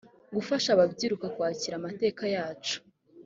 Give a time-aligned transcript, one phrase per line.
[0.35, 2.77] gufasha ababyiruka kwakira amateka yacu